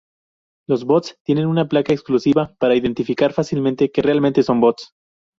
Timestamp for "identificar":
2.75-3.33